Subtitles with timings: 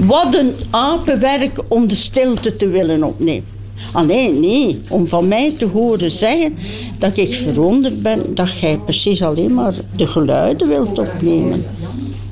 [0.00, 3.52] Wat een apenwerk om de stilte te willen opnemen.
[3.92, 6.56] Alleen nee, om van mij te horen zeggen
[6.98, 11.64] dat ik verwonderd ben dat jij precies alleen maar de geluiden wilt opnemen.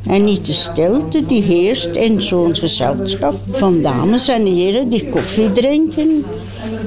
[0.06, 5.52] En niet de stilte die heerst in zo'n gezelschap van dames en heren die koffie
[5.52, 6.24] drinken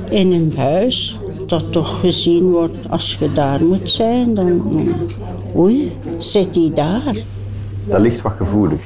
[0.10, 1.18] in een huis
[1.48, 4.34] dat toch gezien wordt als je daar moet zijn.
[4.34, 4.62] Dan,
[5.56, 7.16] oei, zit die daar?
[7.88, 8.82] Dat ligt wat gevoelig.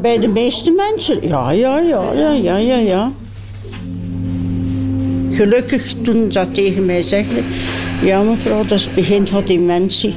[0.00, 3.10] Bij de meeste mensen, ja, ja, ja, ja, ja, ja, ja.
[5.30, 7.44] Gelukkig toen dat tegen mij zeggen,
[8.02, 10.14] ja mevrouw, dat is het begin van dementie.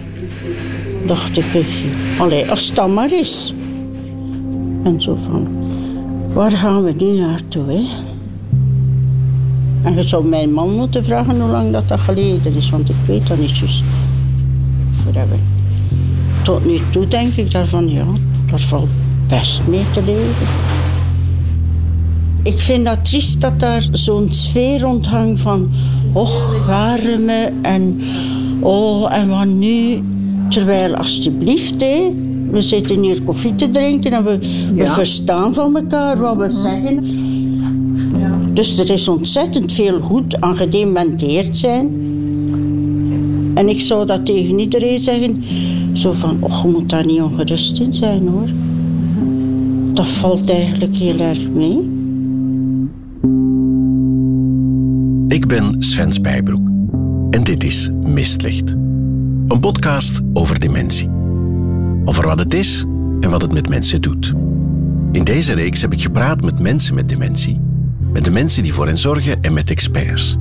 [1.06, 1.66] Dacht ik,
[2.20, 3.54] allee, als dat maar is.
[4.84, 5.48] En zo van,
[6.34, 7.84] waar gaan we nu naartoe, hè?
[9.84, 12.96] En je zou mijn man moeten vragen hoe lang dat, dat geleden is, want ik
[13.08, 13.64] weet dat niet.
[14.92, 15.40] Forever.
[16.44, 18.06] Tot nu toe denk ik daarvan, ja,
[18.52, 18.90] dat valt
[19.32, 20.48] best mee te leven.
[22.44, 25.70] Ik vind dat triest dat daar zo'n sfeer rondhangt van...
[26.14, 28.02] Och, garme en...
[28.60, 30.04] Oh, en wat nu?
[30.50, 32.12] Terwijl, alsjeblieft, hè,
[32.52, 34.38] we zitten hier koffie te drinken en we,
[34.76, 37.06] we verstaan van elkaar wat we zeggen.
[38.54, 41.90] Dus er is ontzettend veel goed aan gedementeerd zijn.
[43.54, 45.44] En ik zou dat tegen iedereen zeggen.
[45.94, 48.50] Zo van, och, je moet daar niet ongerust in zijn, hoor.
[50.02, 51.78] Dat valt eigenlijk heel erg mee.
[55.28, 56.70] Ik ben Sven Spijbroek
[57.30, 58.72] en dit is Mistlicht.
[59.48, 61.10] Een podcast over dementie.
[62.06, 62.86] Over wat het is
[63.20, 64.34] en wat het met mensen doet.
[65.12, 67.60] In deze reeks heb ik gepraat met mensen met dementie,
[68.14, 70.38] met de mensen die voor hen zorgen en met experts.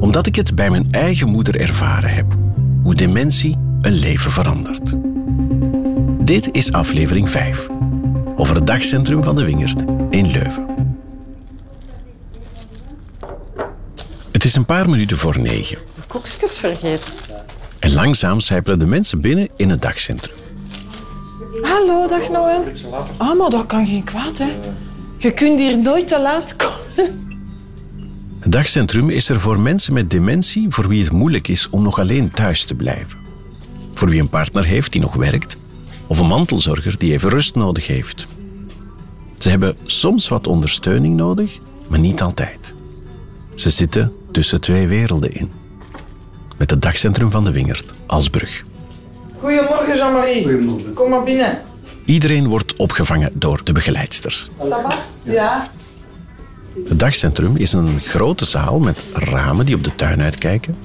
[0.00, 2.36] Omdat ik het bij mijn eigen moeder ervaren heb,
[2.82, 4.94] hoe dementie een leven verandert.
[6.24, 7.68] Dit is aflevering 5
[8.40, 10.66] over het dagcentrum van de Wingert in Leuven.
[14.30, 15.78] Het is een paar minuten voor negen.
[16.06, 17.12] Koekjes vergeten.
[17.78, 20.36] En langzaam sijpelen de mensen binnen in het dagcentrum.
[21.62, 22.64] Hallo, dag Noël.
[23.16, 24.48] Ah, maar dat kan geen kwaad, hè.
[25.18, 27.28] Je kunt hier nooit te laat komen.
[28.38, 31.98] Het dagcentrum is er voor mensen met dementie voor wie het moeilijk is om nog
[31.98, 33.18] alleen thuis te blijven.
[33.94, 35.56] Voor wie een partner heeft die nog werkt,
[36.06, 38.26] of een mantelzorger die even rust nodig heeft.
[39.40, 41.58] Ze hebben soms wat ondersteuning nodig,
[41.88, 42.74] maar niet altijd.
[43.54, 45.52] Ze zitten tussen twee werelden in.
[46.56, 48.64] Met het dagcentrum van de Wingert als brug.
[49.38, 50.42] Goedemorgen Jean-Marie.
[50.42, 50.92] Goedemorgen.
[50.92, 51.62] Kom maar binnen.
[52.04, 54.48] Iedereen wordt opgevangen door de begeleidsters.
[55.22, 55.70] Ja.
[56.88, 60.76] Het dagcentrum is een grote zaal met ramen die op de tuin uitkijken.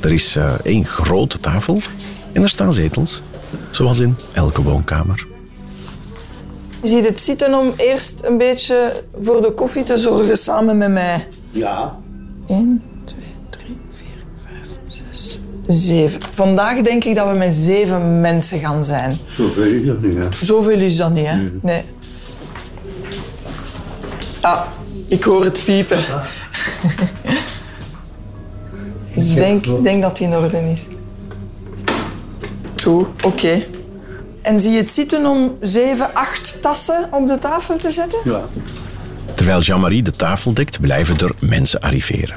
[0.00, 1.80] Er is eh, één grote tafel
[2.32, 3.22] en er staan zetels,
[3.70, 5.26] zoals in elke woonkamer.
[6.86, 10.90] Je ziet het zitten om eerst een beetje voor de koffie te zorgen samen met
[10.90, 11.28] mij.
[11.50, 11.98] Ja.
[12.46, 13.18] 1, 2,
[13.50, 14.06] 3, 4,
[14.88, 15.38] 5, 6,
[15.68, 16.20] 7.
[16.32, 19.16] Vandaag denk ik dat we met zeven mensen gaan zijn.
[19.36, 20.32] Zoveel is dat niet, hè?
[20.32, 21.36] Zoveel is dat niet, hè?
[21.62, 21.82] Nee.
[24.40, 24.60] Ah,
[25.08, 25.98] ik hoor het piepen.
[29.24, 30.86] ik denk, ik denk dat die in orde is.
[32.74, 33.62] Toe, oké.
[34.46, 38.18] En zie je het zitten om zeven, acht tassen op de tafel te zetten?
[38.24, 38.40] Ja.
[39.34, 42.36] Terwijl Jean-Marie de tafel dekt, blijven er mensen arriveren.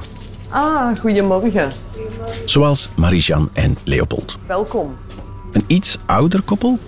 [0.49, 1.69] Ah, goedemorgen.
[2.45, 4.37] Zoals Marie-Jeanne en Leopold.
[4.45, 4.95] Welkom.
[5.51, 6.79] Een iets ouder koppel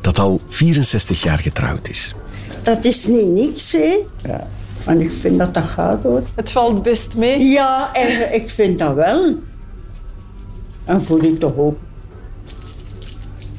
[0.00, 2.14] dat al 64 jaar getrouwd is.
[2.62, 3.96] Dat is niet niks, hè?
[4.24, 4.48] Ja.
[4.84, 6.22] En ik vind dat dat gaat, hoor.
[6.34, 7.44] Het valt best mee.
[7.44, 9.38] Ja, en ik vind dat wel.
[10.84, 11.78] En voel ik toch ook.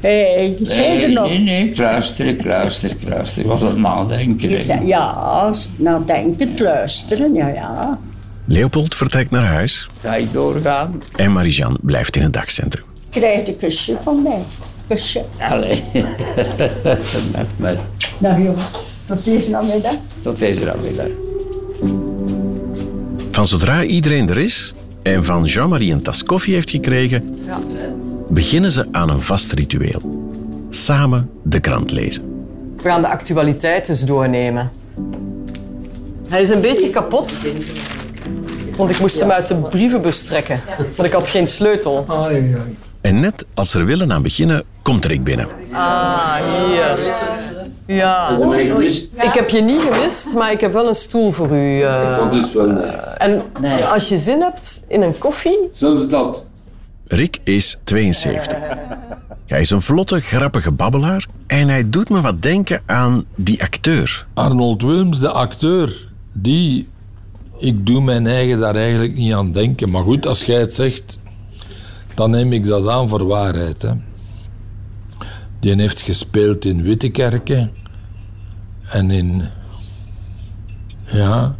[0.02, 1.28] Hé, hey, er nog?
[1.28, 3.50] Nee, nee, kluisteren, kluisteren, kluisteren.
[3.50, 4.50] Was dat nadenken?
[4.50, 4.58] Hè?
[4.58, 8.00] zei, ja, nadenkend luisteren, ja, ja.
[8.46, 11.02] Leopold vertrekt naar huis Ga ik doorgaan?
[11.16, 12.84] en Marie-Jeanne blijft in het dagcentrum.
[13.10, 14.42] Krijg een kusje van mij.
[14.88, 15.24] Kusje.
[15.50, 15.84] Allee.
[17.36, 17.78] met, met,
[18.18, 18.56] Dag jongen,
[19.06, 19.94] tot deze namiddag.
[20.22, 21.08] tot deze namiddag.
[23.32, 24.74] Van zodra iedereen er is
[25.04, 27.36] en van Jean-Marie een tas koffie heeft gekregen,
[28.32, 30.02] beginnen ze aan een vast ritueel.
[30.70, 32.24] Samen de krant lezen.
[32.78, 34.72] We gaan de actualiteit eens doornemen.
[36.28, 37.50] Hij is een beetje kapot.
[38.76, 40.60] Want ik moest hem uit de brievenbus trekken.
[40.96, 42.06] Want ik had geen sleutel.
[43.02, 45.48] En net als ze er willen aan beginnen, komt Rick binnen.
[45.72, 46.36] Ah,
[46.68, 47.00] hier.
[47.88, 48.38] Ja.
[49.22, 51.82] Ik heb je niet gemist, maar ik heb wel een stoel voor u.
[51.82, 52.18] eh.
[52.18, 52.78] Dat is wel...
[53.18, 53.42] En
[53.90, 56.44] als je zin hebt in een koffie, Zelfs dat.
[57.12, 58.58] Rick is 72.
[59.46, 64.28] Hij is een vlotte, grappige babbelaar en hij doet me wat denken aan die acteur.
[64.34, 66.88] Arnold Wilms, de acteur, die.
[67.58, 69.90] Ik doe mijn eigen daar eigenlijk niet aan denken.
[69.90, 71.20] Maar goed, als jij het zegt,
[72.14, 73.82] dan neem ik dat aan voor waarheid.
[73.82, 73.92] Hè.
[75.60, 77.72] Die heeft gespeeld in Wittekerken
[78.82, 79.44] en in.
[81.06, 81.56] Ja.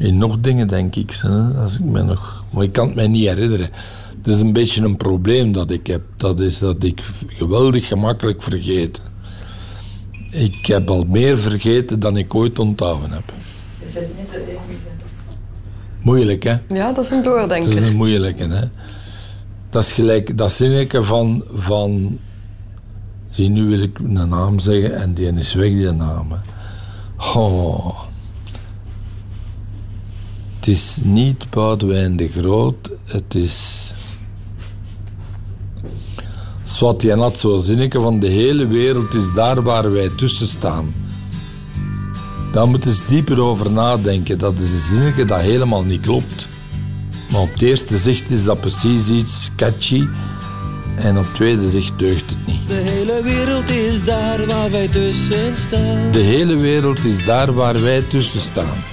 [0.00, 1.10] In nog dingen, denk ik.
[1.22, 3.70] hè, Als ik me nog, maar ik kan het mij niet herinneren.
[4.16, 6.02] Het is een beetje een probleem dat ik heb.
[6.16, 9.00] Dat is dat ik geweldig gemakkelijk vergeet.
[10.30, 13.32] Ik heb al meer vergeten dan ik ooit onthouden heb.
[13.78, 14.78] Is het niet de enige?
[16.02, 16.56] Moeilijk, hè?
[16.68, 17.82] Ja, dat is een Het is doordenker.
[17.86, 18.64] een moeilijke, hè?
[19.70, 22.18] Dat is gelijk dat zinnetje van, van...
[23.28, 26.30] Zie, nu wil ik een naam zeggen en die is weg, die naam.
[26.30, 26.38] hè.
[27.38, 27.98] Oh.
[30.60, 33.92] Het is niet Boudewijn de Groot, het is...
[36.64, 40.94] Swat, je had zo'n zinnetje van de hele wereld is daar waar wij tussen staan.
[42.52, 44.38] Daar moet eens dieper over nadenken.
[44.38, 46.48] Dat is een zinnetje dat helemaal niet klopt.
[47.30, 50.06] Maar op het eerste zicht is dat precies iets catchy.
[50.96, 52.68] En op het tweede zicht deugt het niet.
[52.68, 56.12] De hele wereld is daar waar wij tussen staan.
[56.12, 58.89] De hele wereld is daar waar wij tussen staan.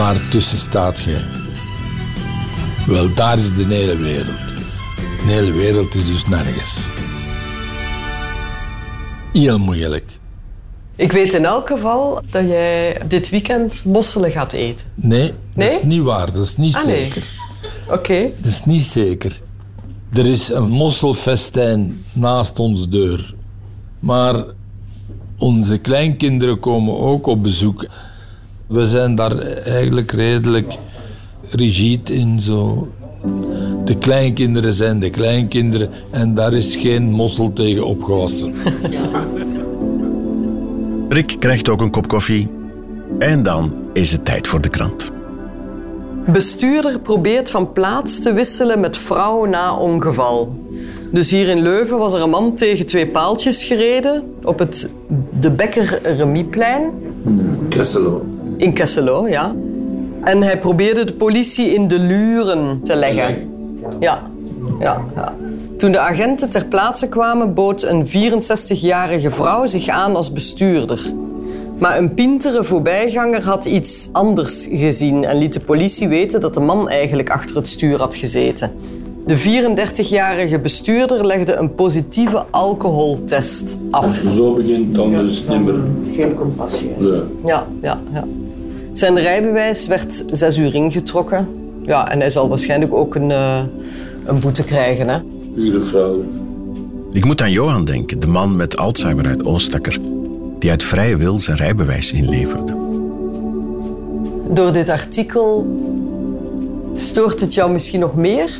[0.00, 1.20] Waar tussen staat jij?
[2.86, 4.38] Wel, daar is de hele wereld.
[4.96, 6.86] De hele wereld is dus nergens.
[9.32, 10.04] Heel moeilijk.
[10.96, 14.86] Ik weet in elk geval dat jij dit weekend mosselen gaat eten.
[14.94, 15.68] Nee, Nee?
[15.68, 16.32] dat is niet waar.
[16.32, 16.96] Dat is niet Ah, nee.
[17.02, 17.24] zeker.
[17.88, 18.28] Oké.
[18.36, 19.40] Dat is niet zeker.
[20.12, 23.34] Er is een mosselfestijn naast ons deur.
[23.98, 24.44] Maar
[25.38, 27.86] onze kleinkinderen komen ook op bezoek.
[28.70, 30.74] We zijn daar eigenlijk redelijk
[31.50, 32.40] rigide in.
[32.40, 32.88] Zo.
[33.84, 38.54] De kleinkinderen zijn de kleinkinderen en daar is geen mossel tegen opgewassen.
[41.08, 42.50] Rick krijgt ook een kop koffie.
[43.18, 45.10] En dan is het tijd voor de krant.
[46.26, 50.58] Bestuurder probeert van plaats te wisselen met vrouw na ongeval.
[51.12, 54.88] Dus hier in Leuven was er een man tegen twee paaltjes gereden op het
[55.40, 56.90] De Bekker Remieplein
[57.68, 58.24] Kesselo.
[58.60, 59.54] In Kesselo, ja.
[60.24, 63.50] En hij probeerde de politie in de luren te leggen.
[64.00, 64.22] Ja,
[64.80, 65.34] ja, ja.
[65.76, 71.12] Toen de agenten ter plaatse kwamen, bood een 64-jarige vrouw zich aan als bestuurder.
[71.78, 76.60] Maar een pintere voorbijganger had iets anders gezien en liet de politie weten dat de
[76.60, 78.72] man eigenlijk achter het stuur had gezeten.
[79.26, 84.22] De 34-jarige bestuurder legde een positieve alcoholtest af.
[84.22, 85.80] je zo begint, dan is het niet meer...
[86.12, 86.90] Geen compassie.
[87.44, 88.24] Ja, ja, ja.
[88.92, 91.48] Zijn rijbewijs werd zes uur ingetrokken.
[91.82, 93.62] Ja, en hij zal waarschijnlijk ook een, eh,
[94.24, 95.08] een boete krijgen.
[95.08, 95.18] Hè?
[95.54, 96.22] Pure fraude.
[97.12, 99.98] Ik moet aan Johan denken, de man met Alzheimer uit Oostakker,
[100.58, 102.72] die uit vrije wil zijn rijbewijs inleverde.
[104.52, 105.66] Door dit artikel
[106.96, 108.50] stoort het jou misschien nog meer?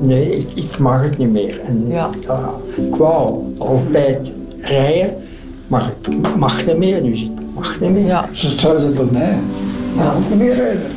[0.00, 1.60] Nee, ik, ik mag het niet meer.
[1.66, 2.10] En Ja.
[2.26, 4.30] ja, ik wou altijd
[4.60, 5.14] rijden,
[5.66, 8.06] maar ik mag niet meer, dus ik mag niet meer.
[8.06, 8.28] Ja.
[8.32, 9.38] Ze hetzelfde bij mij.
[9.96, 10.90] Maar ook niet meer rijden.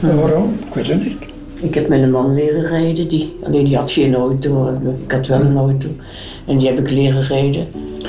[0.00, 0.56] En waarom?
[0.68, 1.16] Ik weet het niet.
[1.62, 4.78] Ik heb met een man leren rijden, die, alleen die had geen auto.
[5.04, 5.88] Ik had wel een auto.
[6.44, 7.66] En die heb ik leren rijden.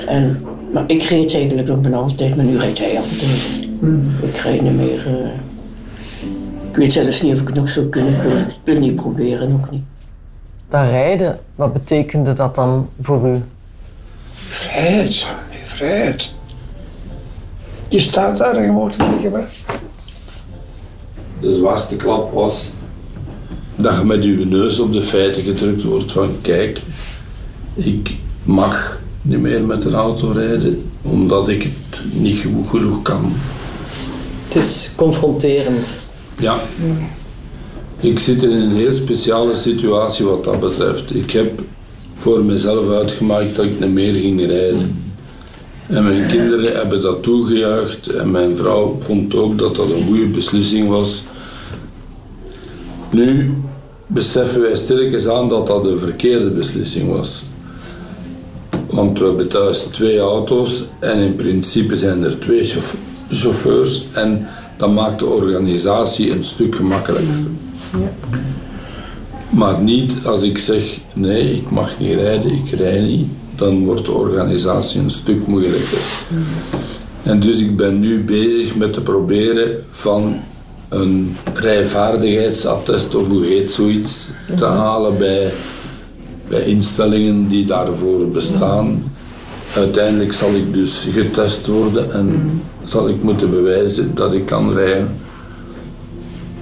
[0.08, 3.60] En, maar ik reed eigenlijk nog bijna altijd, maar nu rijdt hij altijd.
[4.22, 5.08] Ik rijd niet meer.
[5.08, 5.30] eh,
[6.70, 8.14] ik weet zelfs niet of ik het nog zou kunnen.
[8.14, 9.84] Ik wil, ik wil niet proberen, ook niet.
[10.70, 13.42] Dat rijden, wat betekende dat dan voor u?
[14.34, 15.26] Vrijheid.
[15.66, 16.34] Vrijheid.
[17.90, 19.46] Je staat daar en je moet het liggen.
[21.40, 22.74] De zwaarste klap was
[23.76, 26.82] dat je met je neus op de feiten gedrukt wordt van kijk,
[27.74, 33.34] ik mag niet meer met een auto rijden omdat ik het niet goed genoeg kan.
[34.48, 36.00] Het is confronterend.
[36.40, 36.60] Ja.
[38.00, 41.16] Ik zit in een heel speciale situatie wat dat betreft.
[41.16, 41.62] Ik heb
[42.16, 45.07] voor mezelf uitgemaakt dat ik niet meer ging rijden.
[45.88, 50.26] En mijn kinderen hebben dat toegejuicht en mijn vrouw vond ook dat dat een goede
[50.28, 51.24] beslissing was.
[53.12, 53.54] Nu
[54.08, 57.44] beseffen wij stilletjes aan dat dat een verkeerde beslissing was.
[58.90, 62.98] Want we hebben thuis twee auto's en in principe zijn er twee chauf-
[63.30, 67.38] chauffeurs en dat maakt de organisatie een stuk gemakkelijker.
[69.50, 74.06] Maar niet als ik zeg nee, ik mag niet rijden, ik rij niet, dan wordt
[74.06, 76.00] de organisatie een stuk moeilijker.
[77.24, 80.40] En dus ik ben nu bezig met te proberen van
[80.90, 85.52] een rijvaardigheidsattest of hoe heet zoiets te halen bij,
[86.48, 89.04] bij instellingen die daarvoor bestaan.
[89.76, 95.10] Uiteindelijk zal ik dus getest worden en zal ik moeten bewijzen dat ik kan rijden.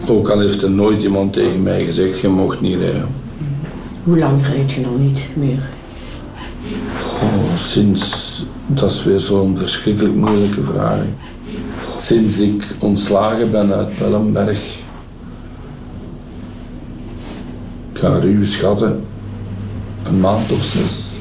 [0.07, 3.07] Ook al heeft er nooit iemand tegen mij gezegd, je mocht niet rijden.
[4.03, 5.59] Hoe lang reed je nog niet meer?
[7.21, 10.99] Oh, sinds, dat is weer zo'n verschrikkelijk moeilijke vraag.
[11.97, 14.59] Sinds ik ontslagen ben uit Pellenberg,
[17.93, 19.05] ik ga ruw schatten,
[20.03, 21.13] een maand of zes.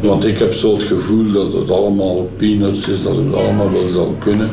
[0.00, 3.88] Want ik heb zo het gevoel dat het allemaal peanuts is, dat het allemaal wel
[3.88, 4.50] zal kunnen.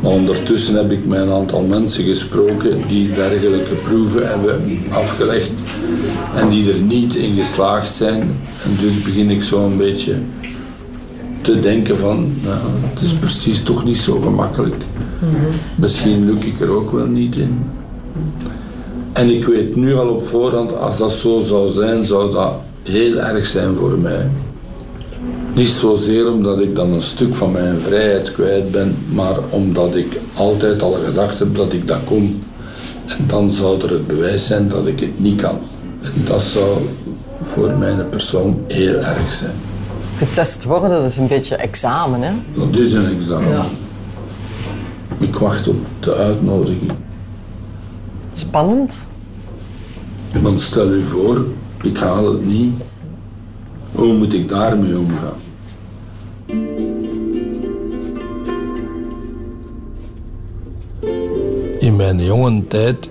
[0.00, 5.50] Maar ondertussen heb ik met een aantal mensen gesproken die dergelijke proeven hebben afgelegd
[6.34, 8.20] en die er niet in geslaagd zijn.
[8.64, 10.14] En dus begin ik zo een beetje
[11.42, 12.58] te denken van, nou,
[12.90, 14.82] het is precies toch niet zo gemakkelijk.
[15.74, 17.64] Misschien luk ik er ook wel niet in.
[19.12, 22.52] En ik weet nu al op voorhand, als dat zo zou zijn, zou dat
[22.82, 24.30] heel erg zijn voor mij.
[25.54, 30.20] Niet zozeer omdat ik dan een stuk van mijn vrijheid kwijt ben, maar omdat ik
[30.34, 32.42] altijd al gedacht heb dat ik dat kon.
[33.06, 35.58] En dan zou er het bewijs zijn dat ik het niet kan.
[36.02, 36.78] En dat zou
[37.44, 39.54] voor mijn persoon heel erg zijn.
[40.16, 42.32] Getest worden, dat is een beetje examen, hè?
[42.54, 43.48] Dat is een examen.
[43.48, 43.66] Ja.
[45.18, 46.92] Ik wacht op de uitnodiging.
[48.32, 49.08] Spannend.
[50.42, 51.46] Want stel u voor,
[51.82, 52.72] ik haal het niet.
[53.92, 55.38] Hoe moet ik daarmee omgaan?
[61.78, 63.10] In mijn jonge tijd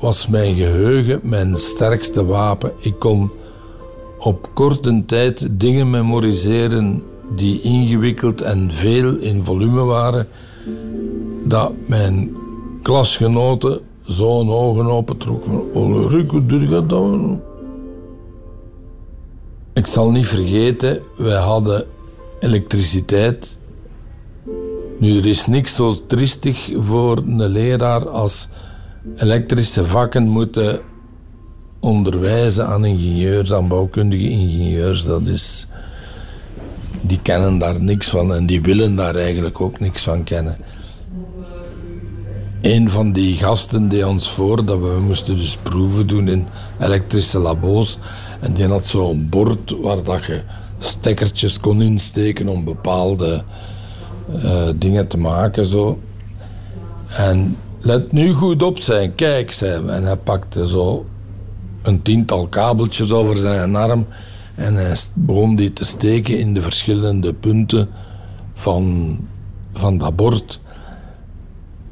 [0.00, 2.72] was mijn geheugen mijn sterkste wapen.
[2.80, 3.30] Ik kon
[4.18, 7.02] op korte tijd dingen memoriseren
[7.36, 10.28] die ingewikkeld en veel in volume waren,
[11.44, 12.36] dat mijn
[12.82, 15.04] klasgenoten zo'n ogen
[15.42, 16.90] van Ulrich, hoe doe je dat?
[19.78, 21.84] Ik zal niet vergeten, wij hadden
[22.40, 23.58] elektriciteit.
[24.98, 28.48] Nu, er is niks zo triestig voor een leraar als
[29.16, 30.80] elektrische vakken moeten
[31.80, 35.04] onderwijzen aan ingenieurs, aan bouwkundige ingenieurs.
[35.04, 35.66] Dat is,
[37.00, 40.56] die kennen daar niks van en die willen daar eigenlijk ook niks van kennen.
[42.62, 46.46] Een van die gasten deed ons voor dat we moesten dus proeven doen in
[46.80, 47.98] elektrische labo's.
[48.40, 50.42] En die had zo'n bord waar dat je
[50.78, 53.42] stekkertjes kon insteken om bepaalde
[54.42, 55.66] eh, dingen te maken.
[55.66, 55.98] Zo.
[57.08, 59.84] En let nu goed op zijn, kijk, hij.
[59.84, 61.06] En hij pakte zo
[61.82, 64.06] een tiental kabeltjes over zijn arm
[64.54, 67.88] en hij begon die te steken in de verschillende punten
[68.54, 69.16] van,
[69.72, 70.60] van dat bord.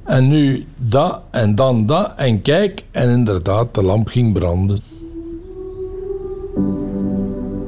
[0.05, 4.81] En nu dat en dan dat en kijk, en inderdaad, de lamp ging branden.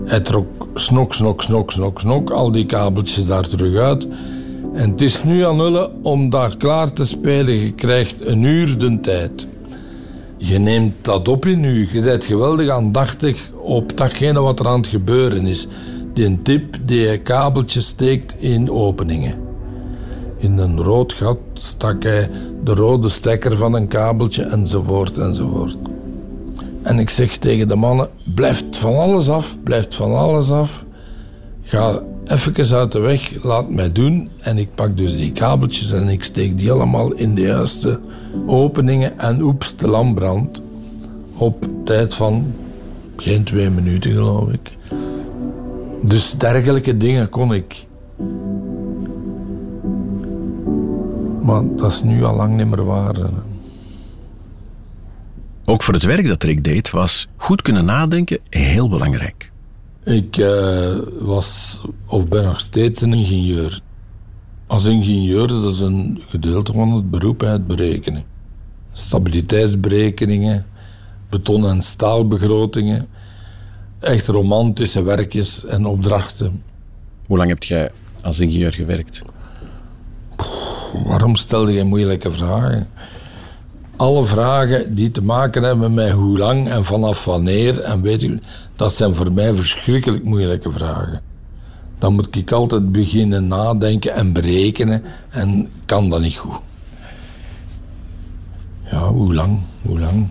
[0.08, 4.06] Hij trok snok, snok, snok, snok, snok, al die kabeltjes daar terug uit.
[4.74, 7.54] En het is nu aan Ulle om dat klaar te spelen.
[7.54, 9.46] Je krijgt een uur de tijd.
[10.36, 11.88] Je neemt dat op in u.
[11.92, 15.66] Je bent geweldig aandachtig op datgene wat er aan het gebeuren is.
[16.12, 19.34] Die tip die je kabeltjes steekt in openingen.
[20.38, 22.30] In een rood gat stak hij
[22.64, 25.78] de rode stekker van een kabeltje enzovoort enzovoort.
[26.88, 30.84] En ik zeg tegen de mannen, blijft van alles af, blijft van alles af.
[31.62, 34.30] Ga even uit de weg, laat mij doen.
[34.40, 38.00] En ik pak dus die kabeltjes en ik steek die allemaal in de juiste
[38.46, 39.18] openingen.
[39.18, 40.62] En oeps, de lamp brandt.
[41.36, 42.54] Op tijd van
[43.16, 44.76] geen twee minuten, geloof ik.
[46.02, 47.86] Dus dergelijke dingen kon ik.
[51.42, 53.16] Maar dat is nu al lang niet meer waar.
[55.68, 59.50] Ook voor het werk dat Rick deed was goed kunnen nadenken heel belangrijk.
[60.04, 63.80] Ik eh, was of ben nog steeds een ingenieur.
[64.66, 68.24] Als ingenieur, dat is een gedeelte van het beroep, het berekenen.
[68.92, 70.66] Stabiliteitsberekeningen,
[71.28, 73.06] beton- en staalbegrotingen,
[74.00, 76.62] echt romantische werkjes en opdrachten.
[77.26, 77.90] Hoe lang heb jij
[78.22, 79.22] als ingenieur gewerkt?
[81.04, 82.88] Waarom stel je moeilijke vragen?
[83.98, 88.42] Alle vragen die te maken hebben met hoe lang en vanaf wanneer en weet ik,
[88.76, 91.20] dat zijn voor mij verschrikkelijk moeilijke vragen.
[91.98, 96.60] Dan moet ik altijd beginnen nadenken en berekenen en kan dat niet goed.
[98.90, 99.60] Ja, hoe lang?
[99.82, 100.28] Hoe lang?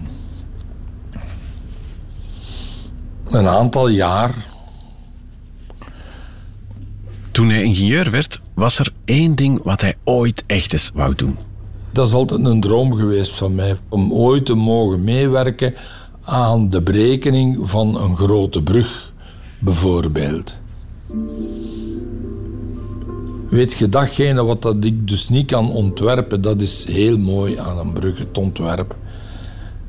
[3.30, 4.36] Een aantal jaar.
[7.32, 11.47] Toen hij ingenieur werd, was er één ding wat hij ooit echt eens wou doen.
[11.98, 15.74] Dat is altijd een droom geweest van mij, om ooit te mogen meewerken
[16.24, 19.14] aan de berekening van een grote brug,
[19.60, 20.60] bijvoorbeeld.
[23.50, 27.78] Weet je, datgene wat dat ik dus niet kan ontwerpen, dat is heel mooi aan
[27.78, 28.96] een brug, het ontwerp.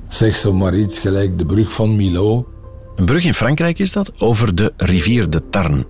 [0.06, 2.48] Zeg zo maar iets gelijk de brug van Milo.
[2.96, 5.84] Een brug in Frankrijk is dat, over de rivier de Tarn.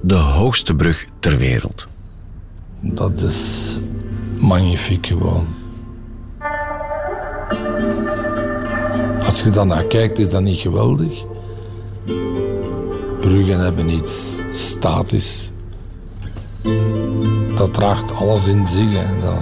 [0.00, 1.86] De hoogste brug ter wereld.
[2.80, 3.78] Dat is
[4.40, 5.46] magnifiek gewoon.
[9.24, 11.24] Als je dan naar kijkt, is dat niet geweldig.
[13.20, 15.52] Bruggen hebben iets statisch.
[17.56, 18.92] Dat draagt alles in zich.
[19.20, 19.38] Dat...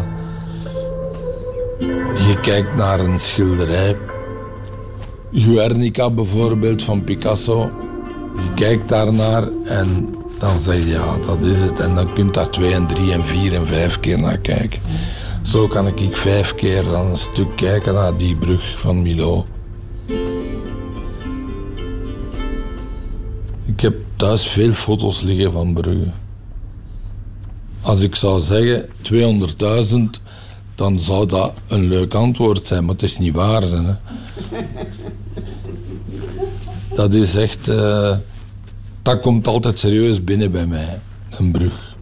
[2.27, 3.97] Je kijkt naar een schilderij.
[5.33, 7.71] Guernica bijvoorbeeld van Picasso.
[8.35, 11.81] Je kijkt daarnaar en dan zeg je ja, dat is het.
[11.81, 14.81] En dan kun je daar twee en drie en vier en vijf keer naar kijken.
[15.43, 19.45] Zo kan ik vijf keer dan een stuk kijken naar die brug van Milo.
[23.65, 26.15] Ik heb thuis veel foto's liggen van bruggen.
[27.81, 30.23] Als ik zou zeggen 200.000,
[30.75, 33.63] dan zou dat een leuk antwoord zijn, maar het is niet waar.
[33.63, 33.95] Hè.
[36.95, 37.69] Dat is echt.
[37.69, 38.17] Uh,
[39.07, 41.97] dat komt altijd serieus binnen bij mij, een brug.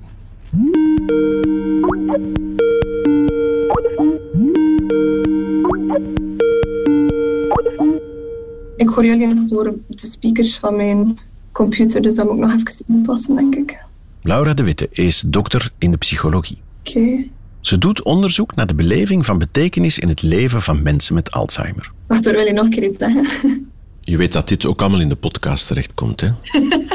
[8.77, 11.19] Ik hoor jullie nog door de speakers van mijn
[11.53, 13.85] computer, dus dat moet ik nog even inpassen, denk ik.
[14.23, 16.59] Laura de Witte is dokter in de psychologie.
[16.79, 17.27] Oké.
[17.61, 21.93] Ze doet onderzoek naar de beleving van betekenis in het leven van mensen met Alzheimer.
[22.07, 23.73] Wacht, wil je nog een keer iets zeggen?
[24.01, 26.31] Je weet dat dit ook allemaal in de podcast terechtkomt, hè?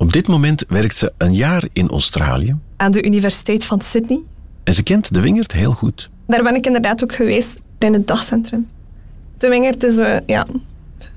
[0.00, 2.56] Op dit moment werkt ze een jaar in Australië.
[2.76, 4.20] Aan de Universiteit van Sydney.
[4.64, 6.10] En ze kent de Wingert heel goed.
[6.26, 8.68] Daar ben ik inderdaad ook geweest in het dagcentrum.
[9.38, 10.46] De Wingert is een ja,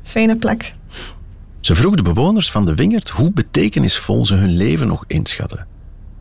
[0.01, 0.75] fijne plek.
[1.59, 5.67] Ze vroeg de bewoners van de Wingert hoe betekenisvol ze hun leven nog inschatten.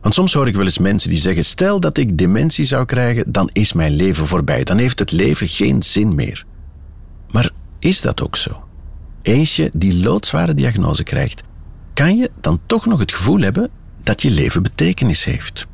[0.01, 3.31] Want soms hoor ik wel eens mensen die zeggen: Stel dat ik dementie zou krijgen,
[3.31, 4.63] dan is mijn leven voorbij.
[4.63, 6.45] Dan heeft het leven geen zin meer.
[7.31, 8.63] Maar is dat ook zo?
[9.21, 11.43] Eens je die loodzware diagnose krijgt,
[11.93, 13.69] kan je dan toch nog het gevoel hebben
[14.03, 15.65] dat je leven betekenis heeft.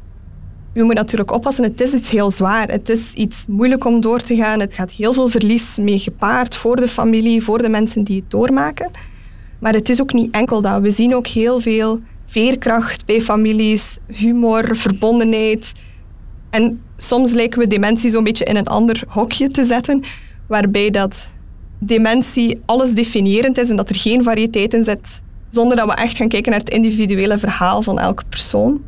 [0.73, 2.67] Je moet natuurlijk oppassen, het is iets heel zwaar.
[2.67, 4.59] Het is iets moeilijk om door te gaan.
[4.59, 8.31] Het gaat heel veel verlies mee gepaard voor de familie, voor de mensen die het
[8.31, 8.91] doormaken.
[9.59, 10.81] Maar het is ook niet enkel dat.
[10.81, 15.73] We zien ook heel veel veerkracht bij families, humor, verbondenheid.
[16.49, 20.03] En soms lijken we dementie zo'n beetje in een ander hokje te zetten,
[20.47, 21.31] waarbij dat
[21.79, 26.17] dementie alles definiërend is en dat er geen variëteit in zit, zonder dat we echt
[26.17, 28.81] gaan kijken naar het individuele verhaal van elke persoon.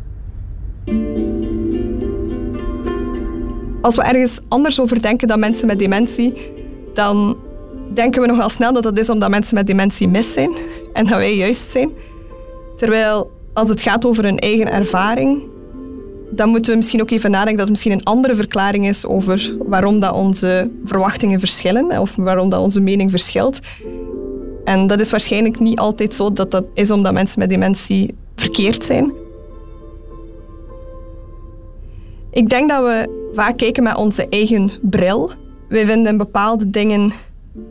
[3.82, 6.34] Als we ergens anders over denken dan mensen met dementie,
[6.94, 7.38] dan
[7.94, 10.52] denken we nogal snel dat dat is omdat mensen met dementie mis zijn
[10.94, 11.90] en dat wij juist zijn.
[12.78, 15.50] Terwijl als het gaat over hun eigen ervaring,
[16.30, 19.56] dan moeten we misschien ook even nadenken dat het misschien een andere verklaring is over
[19.60, 23.60] waarom dat onze verwachtingen verschillen of waarom dat onze mening verschilt.
[24.64, 28.84] En dat is waarschijnlijk niet altijd zo dat dat is omdat mensen met dementie verkeerd
[28.84, 29.12] zijn.
[32.32, 35.32] Ik denk dat we vaak kijken met onze eigen bril.
[35.70, 37.14] Wij vinden bepaalde dingen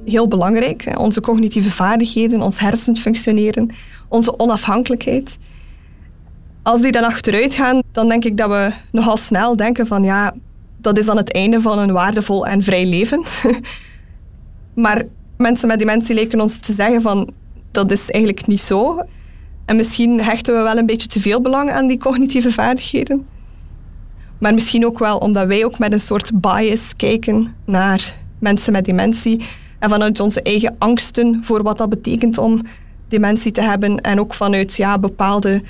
[0.04, 0.92] heel belangrijk.
[0.98, 3.70] Onze cognitieve vaardigheden, ons hersens functioneren,
[4.08, 5.38] onze onafhankelijkheid.
[6.62, 10.34] Als die dan achteruit gaan, dan denk ik dat we nogal snel denken van ja,
[10.76, 13.24] dat is dan het einde van een waardevol en vrij leven.
[14.74, 15.04] maar
[15.40, 17.30] mensen met dementie lijken ons te zeggen van
[17.70, 19.02] dat is eigenlijk niet zo.
[19.64, 23.26] En misschien hechten we wel een beetje te veel belang aan die cognitieve vaardigheden.
[24.38, 28.84] Maar misschien ook wel omdat wij ook met een soort bias kijken naar mensen met
[28.84, 29.40] dementie.
[29.78, 32.62] En vanuit onze eigen angsten voor wat dat betekent om
[33.08, 34.00] dementie te hebben.
[34.00, 35.62] En ook vanuit ja, bepaalde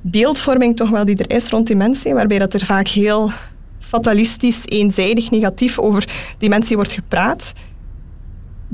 [0.00, 2.14] beeldvorming toch wel die er is rond dementie.
[2.14, 3.30] Waarbij dat er vaak heel
[3.78, 6.08] fatalistisch, eenzijdig, negatief over
[6.38, 7.52] dementie wordt gepraat.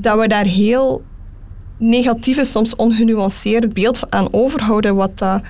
[0.00, 1.02] Dat we daar heel
[1.76, 4.94] negatieve, soms ongenuanceerd beeld aan overhouden.
[4.94, 5.42] Wat dat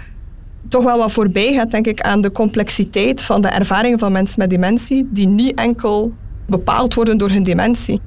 [0.68, 4.40] toch wel wat voorbij gaat, denk ik, aan de complexiteit van de ervaringen van mensen
[4.40, 5.08] met dementie.
[5.11, 6.12] Die niet enkel
[6.46, 8.00] bepaald worden door hun dementie.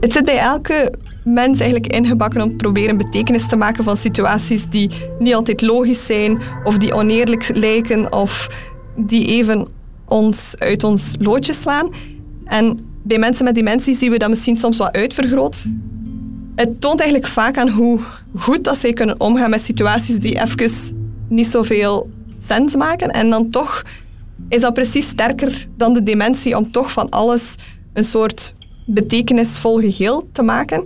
[0.00, 0.92] Het zit bij elke
[1.32, 6.06] mens eigenlijk ingebakken om te proberen betekenis te maken van situaties die niet altijd logisch
[6.06, 8.48] zijn of die oneerlijk lijken of
[8.96, 9.68] die even
[10.08, 11.90] ons uit ons loodje slaan.
[12.44, 15.64] En bij mensen met dementie zien we dat misschien soms wat uitvergroot.
[16.54, 18.00] het toont eigenlijk vaak aan hoe
[18.36, 20.70] goed dat zij kunnen omgaan met situaties die even
[21.28, 23.10] niet zoveel sens maken.
[23.10, 23.82] En dan toch
[24.48, 27.54] is dat precies sterker dan de dementie om toch van alles
[27.92, 28.54] een soort
[28.86, 30.84] betekenisvol geheel te maken.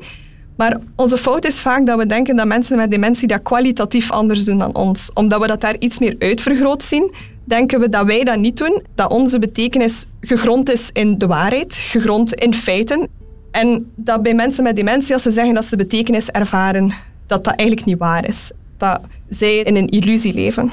[0.63, 4.45] Maar onze fout is vaak dat we denken dat mensen met dementie dat kwalitatief anders
[4.45, 5.11] doen dan ons.
[5.15, 8.83] Omdat we dat daar iets meer uitvergroot zien, denken we dat wij dat niet doen.
[8.95, 13.09] Dat onze betekenis gegrond is in de waarheid, gegrond in feiten.
[13.51, 16.93] En dat bij mensen met dementie, als ze zeggen dat ze betekenis ervaren,
[17.27, 18.51] dat dat eigenlijk niet waar is.
[18.77, 20.71] Dat zij in een illusie leven.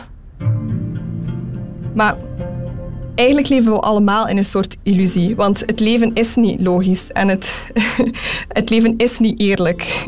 [1.94, 2.16] Maar
[3.16, 5.36] eigenlijk leven we allemaal in een soort illusie.
[5.36, 7.72] Want het leven is niet logisch en het,
[8.60, 10.08] het leven is niet eerlijk.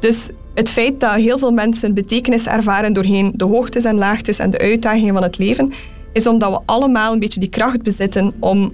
[0.00, 4.50] Dus het feit dat heel veel mensen betekenis ervaren doorheen de hoogtes en laagtes en
[4.50, 5.72] de uitdagingen van het leven,
[6.12, 8.72] is omdat we allemaal een beetje die kracht bezitten om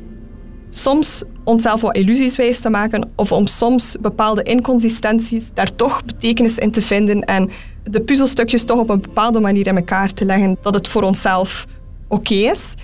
[0.70, 6.58] soms onszelf wat illusies wijs te maken of om soms bepaalde inconsistenties daar toch betekenis
[6.58, 7.50] in te vinden en
[7.82, 11.66] de puzzelstukjes toch op een bepaalde manier in elkaar te leggen dat het voor onszelf
[12.14, 12.74] oké is.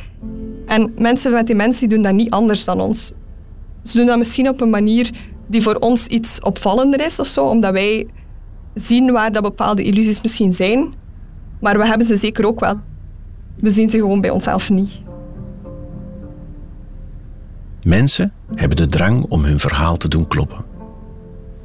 [0.67, 3.13] En mensen met dementie doen dat niet anders dan ons.
[3.83, 5.11] Ze doen dat misschien op een manier
[5.47, 8.07] die voor ons iets opvallender is of zo, omdat wij
[8.75, 10.95] zien waar dat bepaalde illusies misschien zijn.
[11.61, 12.75] Maar we hebben ze zeker ook wel.
[13.57, 15.03] We zien ze gewoon bij onszelf niet.
[17.83, 20.65] Mensen hebben de drang om hun verhaal te doen kloppen.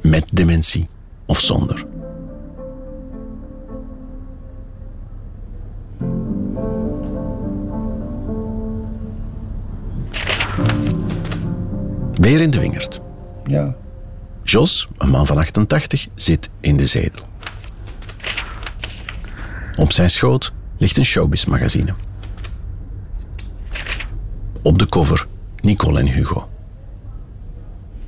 [0.02, 0.88] Met dementie
[1.26, 1.86] of zonder.
[12.16, 13.00] Weer in de wingerd.
[13.44, 13.74] Ja.
[14.42, 17.26] Jos, een man van 88, zit in de zetel.
[19.76, 21.94] Op zijn schoot ligt een showbiz-magazine.
[24.62, 25.26] Op de cover
[25.60, 26.48] Nicole en Hugo.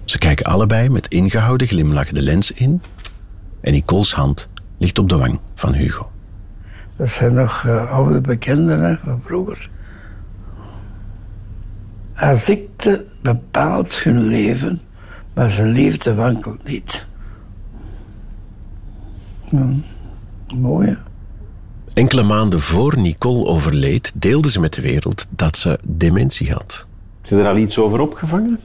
[0.04, 2.82] Ze kijken allebei met ingehouden glimlach de lens in
[3.60, 6.10] en Nicole's hand ligt op de wang van Hugo.
[6.96, 9.70] Dat zijn nog eh, oude bekenden hè, van vroeger.
[12.18, 14.80] Haar ziekte bepaalt hun leven,
[15.34, 17.06] maar zijn liefde wankelt niet.
[19.50, 19.66] Ja,
[20.54, 20.94] mooi, hè?
[21.94, 26.86] Enkele maanden voor Nicole overleed, deelde ze met de wereld dat ze dementie had.
[27.24, 28.60] Is er al iets over opgevangen?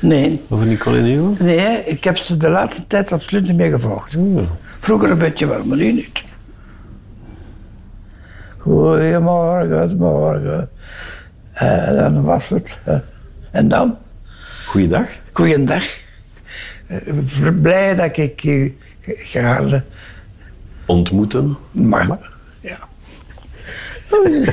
[0.00, 0.42] Nee.
[0.48, 1.34] Over Nicole en Hugo?
[1.38, 4.16] Nee, ik heb ze de laatste tijd absoluut niet meer gevolgd.
[4.80, 6.24] Vroeger een beetje wel, maar nu niet.
[8.58, 10.70] Goedemorgen, goedemorgen.
[11.58, 12.80] En dan was het.
[12.84, 12.98] eh,
[13.50, 13.96] En dan?
[14.66, 15.08] Goeiedag.
[15.32, 15.84] Goeiedag.
[16.86, 17.18] Eh,
[17.60, 19.82] Blij dat ik u ga
[20.86, 21.56] Ontmoeten.
[21.72, 22.08] mag.
[22.60, 22.78] Ja.
[24.12, 24.44] Oei.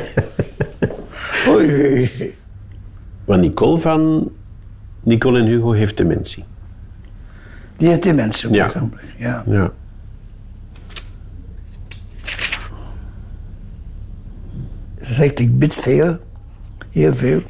[1.47, 2.35] Oei.
[3.25, 4.31] Maar Nicole van
[5.03, 6.43] Nicole en Hugo heeft dementie.
[7.77, 8.53] Die heeft die mensen.
[8.53, 8.71] Ja.
[9.17, 9.43] ja.
[9.47, 9.71] Ja.
[15.01, 16.17] Ze zegt, ik bid veel.
[16.95, 17.41] Heel veel.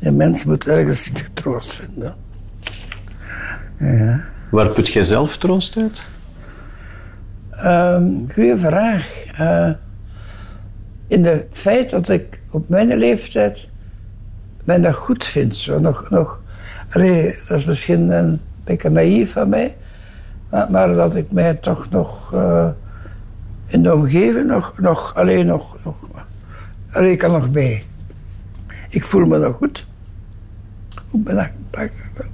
[0.00, 2.14] En mens moet ergens troost vinden.
[3.78, 4.24] Ja.
[4.50, 6.02] Waar put jij zelf troost uit?
[7.50, 9.24] Ehm goeie vraag.
[9.36, 9.70] Eh,
[11.06, 13.68] in het feit dat ik op mijn leeftijd
[14.64, 15.56] mij nog goed vind.
[15.56, 16.40] Zo nog, nog,
[16.90, 19.76] allee, dat is misschien een beetje naïef van mij.
[20.50, 22.68] Maar, maar dat ik mij toch nog eh,
[23.66, 25.96] in de omgeving nog, nog, alleen nog, nog
[26.90, 27.92] allee, ik kan nog mee.
[28.94, 29.86] Ik voel me nog goed.
[31.10, 32.26] Op mijn 88.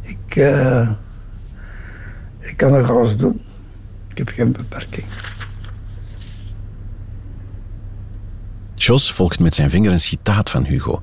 [0.00, 0.90] Ik, eh,
[2.38, 3.40] ik kan nog alles doen.
[4.08, 5.06] Ik heb geen beperking.
[8.74, 11.02] Jos volgt met zijn vinger een citaat van Hugo,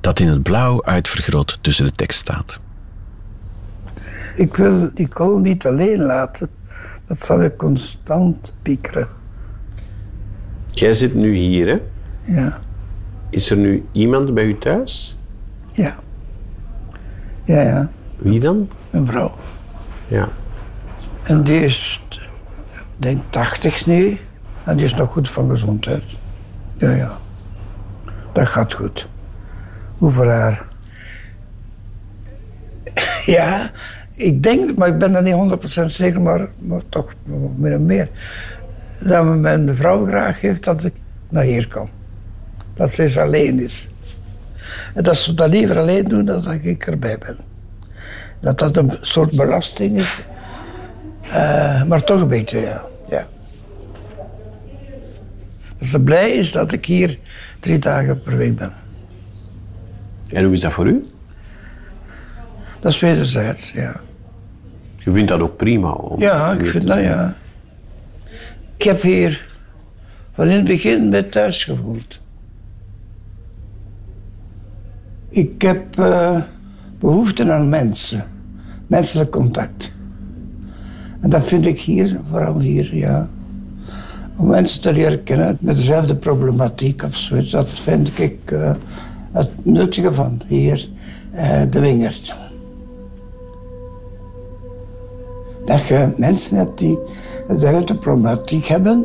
[0.00, 2.60] dat in het blauw uitvergroot tussen de tekst staat.
[4.36, 6.48] Ik wil Nicole niet alleen laten.
[7.06, 9.08] Dat zal ik constant piekeren.
[10.66, 11.80] Jij zit nu hier, hè?
[12.34, 12.60] Ja,
[13.34, 15.18] Is er nu iemand bij u thuis?
[15.72, 15.96] ja.
[17.44, 17.90] Ja, ja.
[18.16, 18.70] Wie dan?
[18.90, 19.34] Een vrouw.
[20.06, 20.28] Ja.
[21.22, 22.22] En die is, ik
[22.96, 24.18] denk 80 nu.
[24.64, 26.02] En die is nog goed van gezondheid.
[26.76, 27.18] Ja, ja.
[28.32, 29.08] Dat gaat goed.
[29.98, 30.66] Hoe voor haar?
[33.26, 33.70] Ja,
[34.12, 37.12] ik denk, maar ik ben er niet 100% zeker, maar, maar toch
[37.56, 38.08] meer en meer.
[39.02, 40.94] Dat mijn vrouw graag heeft dat ik
[41.28, 41.88] naar hier kom.
[42.74, 43.88] Dat ze eens alleen is.
[44.94, 47.36] En dat ze dat liever alleen doen dan dat ik erbij ben.
[48.40, 50.20] Dat dat een soort belasting is.
[51.22, 52.84] Eh, maar toch een beetje, ja.
[53.08, 53.26] ja.
[55.78, 57.18] Dat ze blij is dat ik hier
[57.60, 58.72] drie dagen per week ben.
[60.32, 61.06] En hoe is dat voor u?
[62.80, 64.00] Dat is wederzijds, ja.
[64.96, 65.90] Je vindt dat ook prima?
[65.90, 67.36] om Ja, ik vind dat ja.
[68.76, 69.46] Ik heb hier
[70.34, 72.20] van in het begin bij thuis gevoeld.
[75.34, 76.36] Ik heb eh,
[76.98, 78.24] behoefte aan mensen,
[78.86, 79.92] menselijk contact.
[81.20, 83.28] En dat vind ik hier, vooral hier, ja.
[84.36, 88.72] Om mensen te leren kennen met dezelfde problematiek of zoiets, dat vind ik eh,
[89.32, 90.88] het nuttige van hier,
[91.32, 92.36] eh, de Wingert.
[95.64, 96.98] Dat je mensen hebt die
[97.48, 99.04] dezelfde problematiek hebben,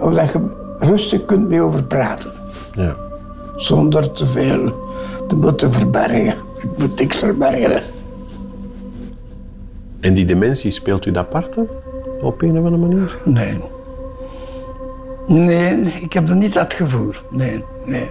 [0.00, 2.32] of dat je rustig kunt mee over praten.
[2.74, 2.96] Ja.
[3.56, 4.84] Zonder te veel
[5.28, 6.34] te moeten verbergen.
[6.62, 7.82] Ik moet niks verbergen.
[10.00, 11.68] En die dementie, speelt u dat parten?
[12.20, 13.16] Op een of andere manier?
[13.24, 13.60] Nee.
[15.26, 17.12] Nee, ik heb er niet dat gevoel.
[17.30, 18.10] Nee, nee.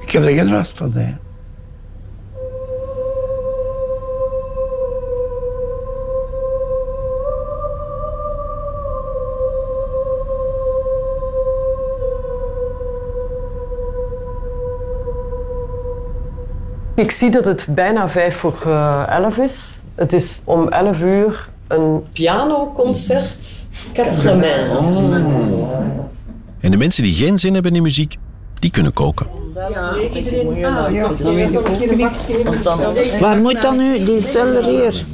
[0.00, 1.14] Ik heb er geen last van, nee.
[16.98, 19.78] Ik zie dat het bijna vijf voor eh, elf is.
[19.94, 23.66] Het is om elf uur een pianoconcert.
[23.92, 25.62] Quatre mains.
[26.60, 28.16] En de mensen die geen zin hebben in muziek,
[28.58, 29.26] die kunnen koken.
[33.20, 35.04] Waar moet dan nu die zelder hier?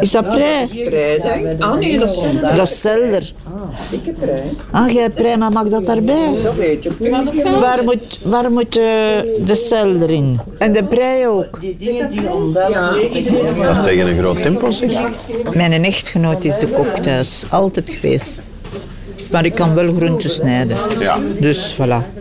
[0.00, 1.56] Is dat prei?
[1.58, 3.32] Ah nee, dat is Dat is zelder.
[3.90, 4.42] Dikke prei.
[4.70, 6.34] Ah, jij prei, maar mag dat daarbij?
[6.42, 7.42] Dat weet ik niet.
[7.60, 8.82] Waar moet, waar moet eh,
[9.44, 10.40] de zelder in?
[10.58, 11.60] En de prei ook?
[13.62, 14.90] Dat is tegen een groot tempo, zeg.
[15.54, 18.42] Mijn echtgenoot is de kok thuis, altijd geweest.
[19.32, 20.76] Maar ik kan wel groenten snijden.
[20.98, 21.18] Ja.
[21.40, 22.20] Dus voilà.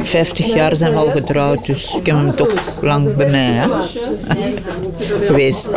[0.00, 3.68] 50 jaar zijn we al getrouwd, dus ik heb hem toch lang bij mij hè?
[5.26, 5.70] geweest.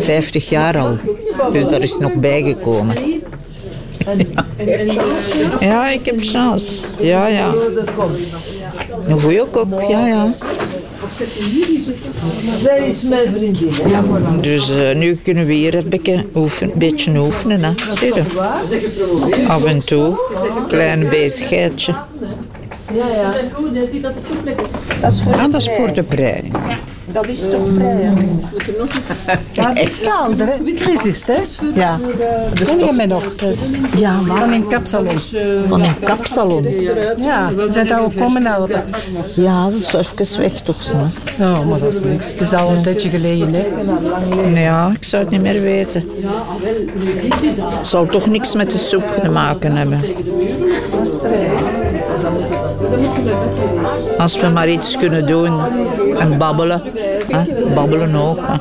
[0.00, 0.96] 50 jaar al.
[1.52, 2.96] Dus daar is nog bijgekomen.
[5.60, 6.84] Ja, ik heb chance.
[7.00, 7.54] Ja, ja.
[9.06, 10.28] Een goeie kok, ja, ja.
[12.62, 13.70] Zij is mijn vriendin.
[14.40, 17.64] Dus eh, nu kunnen we hier een beetje, oefen, beetje oefenen.
[17.64, 17.72] Hè.
[17.94, 18.22] Zie je?
[19.48, 20.18] Af en toe.
[20.68, 21.94] Klein bezigheidje.
[22.92, 23.34] Ja, ja.
[25.00, 25.50] Dat is voor, Ah,
[27.12, 28.12] dat is voor de prei.
[29.52, 30.74] Dat is toch prei, Dat is hè?
[30.74, 31.36] Crisis, hè?
[31.74, 31.98] Ja.
[32.54, 33.24] Ken je mij nog?
[33.96, 34.38] Ja, maar...
[34.38, 35.18] Van een kapsalon.
[35.68, 36.66] Van een kapsalon.
[37.16, 38.84] Ja, zijn daar ook komen helpen?
[39.36, 40.82] Ja, dat is even weg toch.
[40.82, 40.96] Zo.
[41.38, 42.30] Ja, maar dat is niks.
[42.30, 43.66] Het is al een tijdje geleden, hè?
[44.60, 46.08] Ja, ik zou het niet meer weten.
[47.78, 50.00] Het zal toch niks met de soep te maken hebben.
[54.18, 55.60] Als we maar iets kunnen doen
[56.18, 56.82] en babbelen.
[57.30, 57.42] Hè?
[57.74, 58.38] Babbelen ook.
[58.40, 58.54] Hè?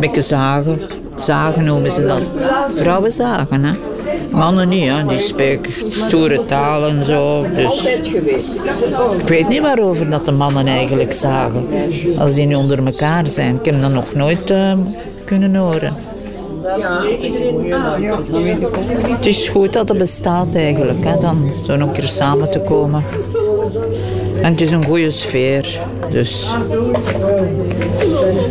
[0.00, 0.80] Beetje zagen.
[1.14, 2.22] Zagen noemen ze dat.
[2.74, 3.72] Vrouwen zagen, hè.
[4.30, 5.06] Mannen niet, hè.
[5.06, 7.46] die spreken stoere taal en zo.
[7.54, 7.84] Dus.
[9.18, 11.66] Ik weet niet waarover dat de mannen eigenlijk zagen.
[12.18, 13.54] Als die nu onder elkaar zijn.
[13.54, 14.72] Ik heb dat nog nooit eh,
[15.24, 15.94] kunnen horen.
[16.78, 17.72] Ja, iedereen.
[17.74, 17.94] Ah.
[19.16, 23.04] Het is goed dat het bestaat eigenlijk, hè, dan zo een keer samen te komen.
[24.42, 25.78] En het is een goede sfeer,
[26.10, 26.46] dus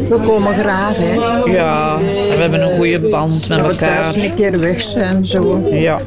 [0.09, 1.13] We komen graag, hè?
[1.51, 4.23] ja, we hebben een goede band met Dat we thuis elkaar.
[4.29, 5.67] een keer weg zijn, zo.
[5.71, 5.99] Ja.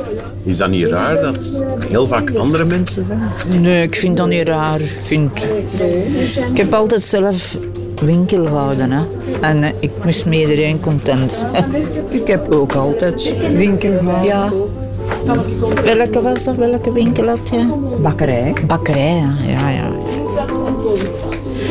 [0.44, 1.38] Is dat niet raar dat
[1.88, 3.62] heel vaak andere mensen zijn?
[3.62, 4.80] Nee, ik vind dat niet raar.
[4.80, 5.30] Ik, vind...
[6.50, 7.56] ik heb altijd zelf
[8.04, 9.02] winkel gehouden, hè.
[9.40, 11.64] En eh, ik moest met iedereen content zijn.
[12.20, 14.24] Ik heb ook altijd winkel gehouden.
[14.24, 14.52] Ja.
[15.84, 16.56] Welke was dat?
[16.56, 17.66] Welke winkel had je?
[18.02, 18.54] Bakkerij.
[18.66, 19.90] Bakkerij, ja, ja.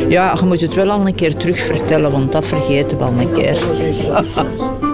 [0.08, 3.12] Ja, je moet het wel al een keer terug vertellen, want dat vergeten we al
[3.12, 3.56] een keer.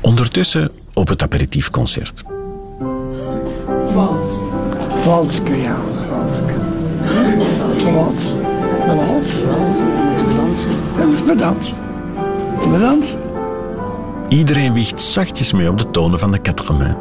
[0.00, 2.35] Ondertussen op het aperitiefconcert.
[3.96, 5.76] Walske, ja.
[6.10, 6.54] Walske.
[7.92, 8.32] Wals.
[8.86, 8.94] De
[10.36, 10.66] wals.
[10.96, 11.74] Dat is bedankt.
[12.70, 13.18] Bedankt.
[14.28, 16.96] Iedereen wiegt zachtjes mee op de tonen van de quatre-mains.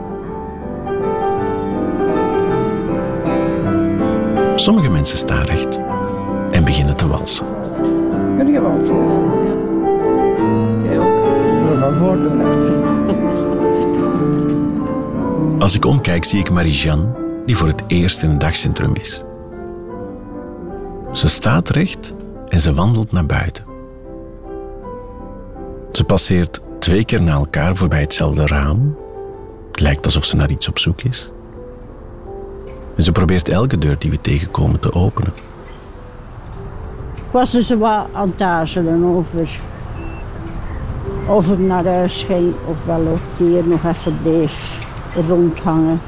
[4.56, 5.80] Sommige mensen staan recht
[6.52, 7.46] en beginnen te walsen.
[8.38, 8.96] Ben je walsen?
[10.92, 11.00] Ja.
[11.00, 11.80] ook.
[11.80, 12.85] Van voordoen.
[15.66, 17.06] Als ik omkijk, zie ik Marie-Jeanne,
[17.46, 19.22] die voor het eerst in een dagcentrum is.
[21.14, 22.14] Ze staat recht
[22.48, 23.64] en ze wandelt naar buiten.
[25.92, 28.98] Ze passeert twee keer na elkaar voorbij hetzelfde raam.
[29.68, 31.32] Het lijkt alsof ze naar iets op zoek is.
[32.96, 35.34] En ze probeert elke deur die we tegenkomen te openen.
[37.16, 39.60] Ik was dus wat aan het over
[41.28, 44.85] of ik naar huis ging of wel ook hier nog even bleef
[45.28, 46.00] rondhangen.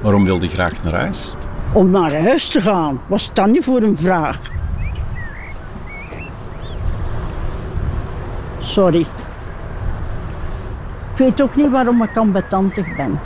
[0.00, 1.34] Waarom wilde je graag naar huis?
[1.72, 4.38] Om naar huis te gaan, was dat niet voor een vraag?
[8.58, 9.00] Sorry.
[11.12, 13.20] Ik weet ook niet waarom ik ambetantig ben.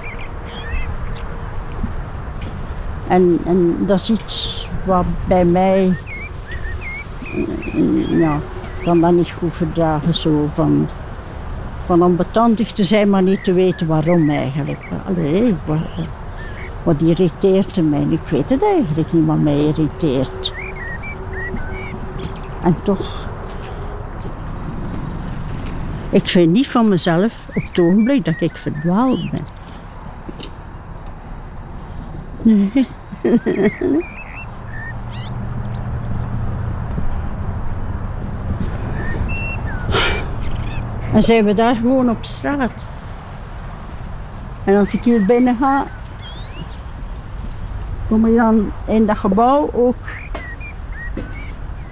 [3.08, 5.96] En, en dat is iets wat bij mij...
[7.74, 8.34] eh, Ja,
[8.78, 10.88] ik kan dat niet goed verdragen zo van...
[11.88, 14.88] Van ambetantig te zijn, maar niet te weten waarom eigenlijk.
[15.06, 15.54] Allee,
[16.82, 18.06] wat, irriteert mij?
[18.08, 20.52] Ik weet het eigenlijk niet wat mij irriteert.
[22.62, 23.26] En toch...
[26.10, 29.46] Ik vind niet van mezelf op het ogenblik dat ik verdwaald ben.
[32.42, 32.86] Nee.
[41.12, 42.86] En zijn we daar gewoon op straat.
[44.64, 45.84] En als ik hier binnen ga,
[48.08, 49.96] kom je dan in dat gebouw ook.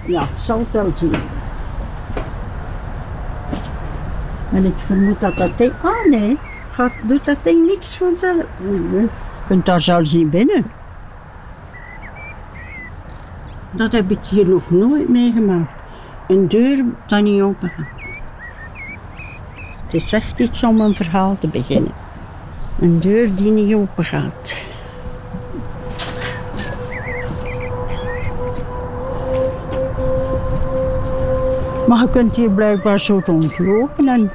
[0.05, 1.15] Ja, zal het wel zien.
[4.53, 5.71] En ik vermoed dat dat ding.
[5.83, 6.37] Ah nee,
[6.71, 8.43] gaat, doet dat ding niks vanzelf.
[8.57, 9.07] Nee, Je
[9.47, 10.65] kunt daar zelfs niet binnen.
[13.71, 15.71] Dat heb ik hier nog nooit meegemaakt.
[16.27, 18.06] Een deur dat niet open gaat.
[19.87, 21.91] Het is echt iets om een verhaal te beginnen.
[22.79, 24.65] Een deur die niet open gaat.
[31.87, 34.31] Maar je kunt hier blijkbaar zo rondlopen en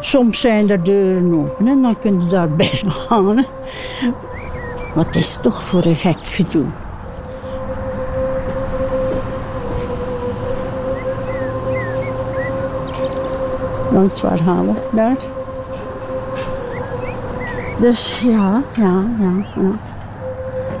[0.00, 2.66] soms zijn er deuren open en dan kun je daarbij
[3.08, 3.36] gaan.
[3.36, 3.44] hè.
[4.94, 6.64] Wat is toch voor een gek gedoe?
[13.92, 14.72] Langs waar gaan we?
[14.96, 15.16] Daar.
[17.80, 19.72] Dus ja, ja, ja.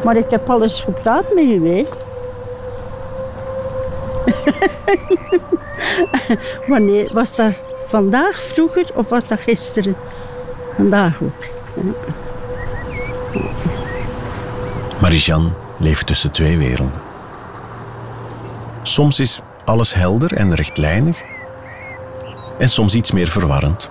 [0.04, 1.86] Maar ik heb alles gepraat met u, hè.
[6.72, 7.52] Wanneer was dat
[7.86, 9.96] vandaag vroeger of was dat gisteren?
[10.76, 11.44] Vandaag ook.
[11.74, 11.82] Ja.
[15.00, 17.00] Marie-Jeanne leeft tussen twee werelden.
[18.82, 21.22] Soms is alles helder en rechtlijnig,
[22.62, 23.90] en soms iets meer verwarrend.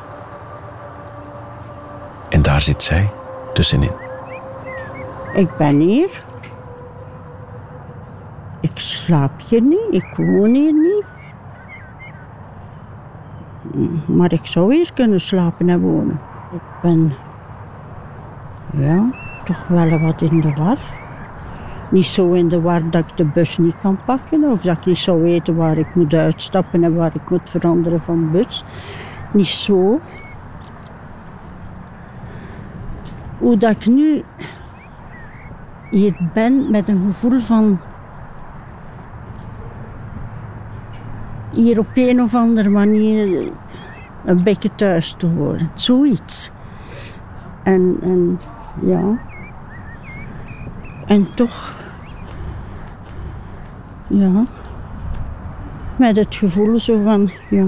[2.30, 3.10] En daar zit zij
[3.54, 3.92] tussenin.
[5.34, 6.24] Ik ben hier.
[8.60, 11.04] Ik slaap hier niet, ik woon hier niet.
[14.06, 16.20] Maar ik zou hier kunnen slapen en wonen.
[16.54, 17.14] Ik ben
[18.78, 19.10] ja,
[19.46, 20.78] toch wel wat in de war.
[21.92, 24.86] Niet zo in de war dat ik de bus niet kan pakken of dat ik
[24.86, 28.64] niet zou weten waar ik moet uitstappen en waar ik moet veranderen van bus.
[29.34, 30.00] Niet zo.
[33.38, 34.22] Hoe dat ik nu
[35.90, 37.80] hier ben met een gevoel van
[41.52, 43.52] hier op een of andere manier
[44.26, 45.72] een beetje thuis te horen.
[45.74, 46.52] Zoiets.
[47.64, 48.40] En, en
[48.82, 49.20] ja.
[51.06, 51.74] En toch,
[54.12, 54.46] ja,
[55.96, 57.68] met het gevoel zo van, ja,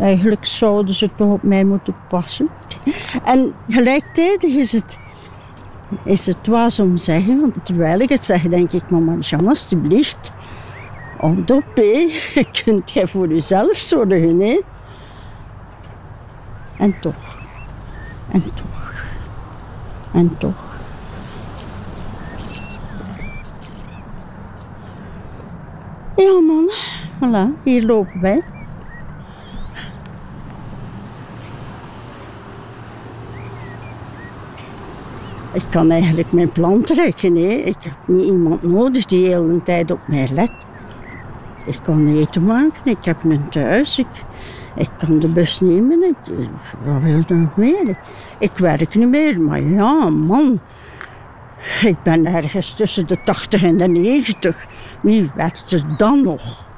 [0.00, 2.48] eigenlijk zouden ze toch op mij moeten passen.
[3.24, 4.98] En gelijktijdig is het,
[6.04, 10.32] is het was om zeggen, want terwijl ik het zeg, denk ik, mama Jean, alstublieft,
[11.18, 12.08] houd op, hé.
[12.64, 14.60] kunt jij voor jezelf zorgen, hè.
[16.76, 17.38] En toch,
[18.32, 18.94] en toch,
[20.12, 20.69] en toch.
[26.20, 26.70] Ja, man.
[27.20, 28.42] Voilà, hier lopen wij.
[35.52, 37.36] Ik kan eigenlijk mijn plan trekken.
[37.36, 37.52] Hè.
[37.52, 40.50] Ik heb niet iemand nodig die de hele tijd op mij let.
[41.66, 44.06] Ik kan eten maken, ik heb een thuis, ik,
[44.76, 46.02] ik kan de bus nemen.
[46.02, 46.16] Ik,
[46.84, 47.88] wat wil ik nog meer?
[47.88, 47.98] Ik,
[48.38, 50.60] ik werk niet meer, maar ja, man.
[51.82, 54.66] Ik ben ergens tussen de 80 en de 90.
[55.00, 56.68] Wie werkt er dan nog?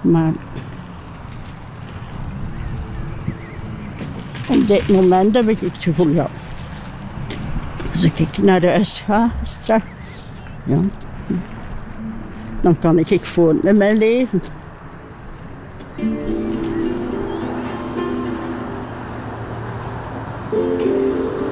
[0.00, 0.32] Maar
[4.48, 6.26] op dit moment heb ik het gevoel, ja,
[7.92, 9.84] als ik naar huis ga straks,
[10.64, 10.78] ja,
[12.60, 14.42] dan kan ik voort met mijn leven.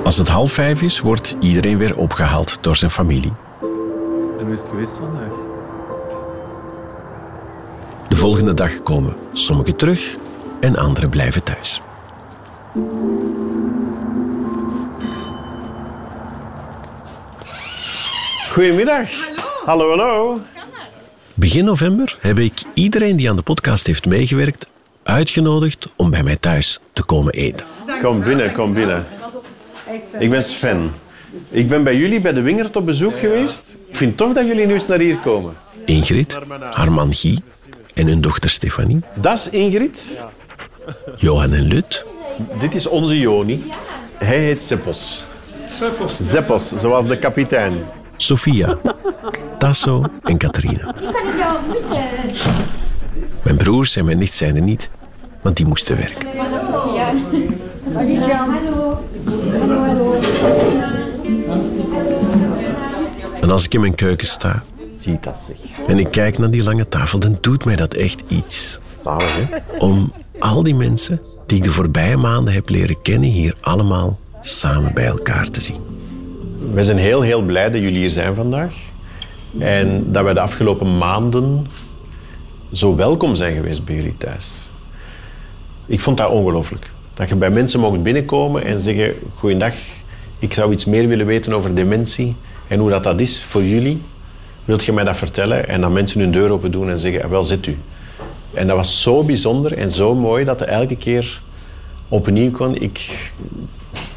[0.05, 3.33] Als het half vijf is, wordt iedereen weer opgehaald door zijn familie.
[4.41, 5.31] En hoe is het geweest vandaag?
[8.09, 10.17] De volgende dag komen sommigen terug
[10.61, 11.81] en anderen blijven thuis.
[18.53, 19.11] Goedemiddag.
[19.65, 19.89] Hallo.
[19.89, 20.41] Hallo, hallo.
[21.35, 24.67] Begin november heb ik iedereen die aan de podcast heeft meegewerkt
[25.03, 27.67] uitgenodigd om bij mij thuis te komen eten.
[28.03, 29.07] Kom binnen, kom binnen.
[30.19, 30.91] Ik ben Sven.
[31.51, 33.65] Ik ben bij jullie bij de Wingert op bezoek geweest.
[33.89, 35.55] Ik vind het tof dat jullie nu eens naar hier komen.
[35.85, 36.39] Ingrid,
[36.71, 37.39] haar man Guy
[37.95, 40.25] en hun dochter Stefanie, Dat is Ingrid.
[41.17, 42.05] Johan en Lut,
[42.59, 43.65] Dit is onze Joni.
[44.15, 45.25] Hij heet Zeppos.
[46.21, 47.75] Zeppos, zoals de kapitein.
[48.17, 48.77] Sofia,
[49.59, 50.95] Tasso en Catharina.
[53.43, 54.91] Mijn broers en mijn nicht zijn er niet,
[55.43, 56.29] want die moesten werken.
[63.41, 64.63] En als ik in mijn keuken sta
[64.99, 65.87] Ziet dat zich.
[65.87, 68.79] en ik kijk naar die lange tafel, dan doet mij dat echt iets.
[68.99, 69.59] Zalig, hè?
[69.79, 74.95] Om al die mensen die ik de voorbije maanden heb leren kennen, hier allemaal samen
[74.95, 75.81] bij elkaar te zien.
[76.73, 78.75] We zijn heel, heel blij dat jullie hier zijn vandaag.
[79.59, 81.67] En dat wij de afgelopen maanden
[82.73, 84.61] zo welkom zijn geweest bij jullie thuis.
[85.87, 86.91] Ik vond dat ongelooflijk.
[87.15, 89.15] Dat je bij mensen mocht binnenkomen en zeggen...
[89.35, 89.75] Goeiedag,
[90.41, 92.35] ik zou iets meer willen weten over dementie
[92.69, 94.01] en hoe dat, dat is voor jullie.
[94.65, 95.69] Wilt je mij dat vertellen?
[95.69, 97.79] En dat mensen hun deur open doen en zeggen, "Ah, wel, zit u.
[98.55, 101.41] En dat was zo bijzonder en zo mooi dat er elke keer
[102.09, 102.75] opnieuw kon.
[102.75, 103.31] Ik,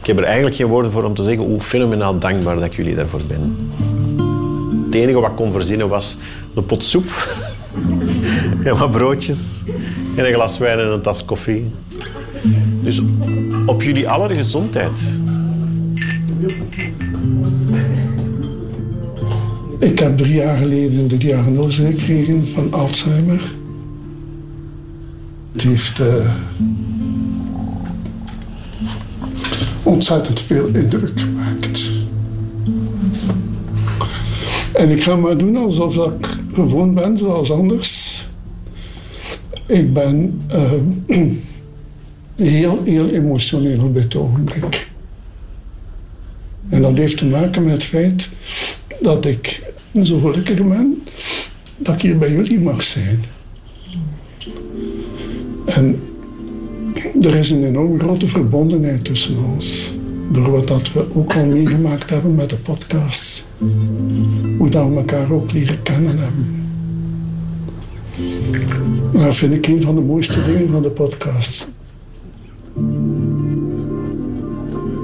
[0.02, 2.76] ik heb er eigenlijk geen woorden voor om te zeggen hoe fenomenaal dankbaar dat ik
[2.76, 3.72] jullie daarvoor ben.
[4.86, 6.18] Het enige wat ik kon verzinnen was
[6.56, 7.36] een pot soep
[8.64, 9.64] en wat broodjes
[10.16, 11.72] en een glas wijn en een tas koffie.
[12.82, 13.02] Dus
[13.66, 15.00] op jullie aller gezondheid.
[19.80, 23.52] Ik heb drie jaar geleden de diagnose gekregen van Alzheimer.
[25.52, 26.36] Het heeft eh,
[29.84, 31.90] ontzettend veel indruk gemaakt.
[34.74, 38.26] En ik ga maar doen alsof ik gewoon ben, zoals anders.
[39.66, 40.72] Ik ben eh,
[42.36, 44.92] heel, heel emotioneel op dit ogenblik.
[46.74, 48.30] En dat heeft te maken met het feit
[49.02, 49.72] dat ik
[50.04, 51.04] zo gelukkig ben
[51.78, 53.24] dat ik hier bij jullie mag zijn.
[55.66, 56.02] En
[57.22, 59.94] er is een enorm grote verbondenheid tussen ons.
[60.32, 63.44] Door wat dat we ook al meegemaakt hebben met de podcasts.
[64.58, 66.62] Hoe dat we elkaar ook leren kennen hebben.
[69.14, 71.70] Dat vind ik een van de mooiste dingen van de podcast.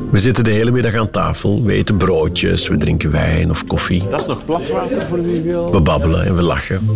[0.10, 4.04] We zitten de hele middag aan tafel, we eten broodjes, we drinken wijn of koffie.
[4.10, 5.72] Dat is nog platwater voor wie wil.
[5.72, 6.90] We babbelen en we lachen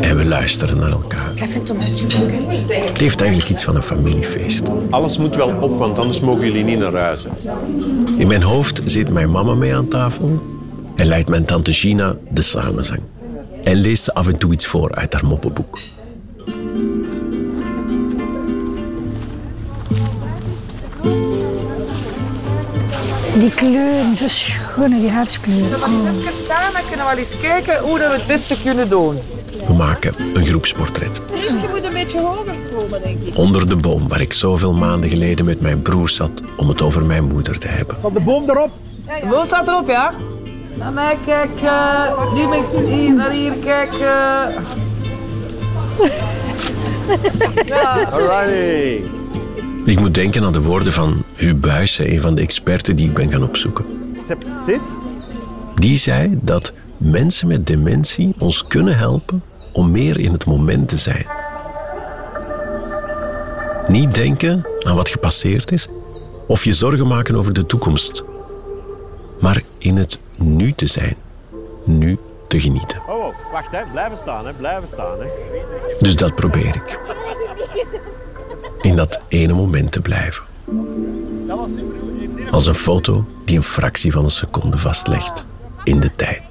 [0.00, 1.32] en we luisteren naar elkaar.
[2.84, 4.62] Het heeft eigenlijk iets van een familiefeest.
[4.90, 7.26] Alles moet wel op, want anders mogen jullie niet naar huis.
[8.16, 10.42] In mijn hoofd zit mijn mama mee aan tafel
[10.96, 13.00] en leidt mijn tante Gina de samenzang.
[13.64, 15.78] En leest ze af en toe iets voor uit haar moppenboek.
[23.40, 25.82] Die kleuren, zo schone, die hartskleuren.
[25.82, 28.26] Als je het hebt gedaan, dan kunnen we wel eens kijken hoe dat we het
[28.26, 29.18] beste kunnen doen.
[29.66, 31.20] We maken een groepsportret.
[31.34, 33.36] Dus je moet een beetje hoger komen, denk ik.
[33.36, 37.04] Onder de boom waar ik zoveel maanden geleden met mijn broer zat om het over
[37.04, 37.98] mijn moeder te hebben.
[37.98, 38.70] Staat de boom erop?
[39.20, 40.12] De boom staat erop, ja.
[40.74, 42.34] Naar mij kijken.
[42.34, 44.08] Nu ben ik hier, naar hier kijken.
[47.66, 48.08] Ja.
[48.12, 49.19] Alrighty.
[49.90, 53.14] Ik moet denken aan de woorden van Huub Buijsen, een van de experten die ik
[53.14, 53.84] ben gaan opzoeken.
[54.60, 54.96] Zit.
[55.74, 60.96] Die zei dat mensen met dementie ons kunnen helpen om meer in het moment te
[60.96, 61.26] zijn.
[63.86, 65.88] Niet denken aan wat gepasseerd is
[66.46, 68.24] of je zorgen maken over de toekomst,
[69.40, 71.16] maar in het nu te zijn,
[71.84, 72.18] nu
[72.48, 73.00] te genieten.
[73.08, 73.82] Oh, oh, wacht, hè.
[73.92, 74.52] blijven staan, hè.
[74.52, 75.18] blijven staan.
[75.18, 75.26] Hè.
[75.98, 76.98] Dus dat probeer ik.
[78.90, 80.44] In dat ene moment te blijven.
[82.50, 85.46] Als een foto die een fractie van een seconde vastlegt
[85.84, 86.49] in de tijd.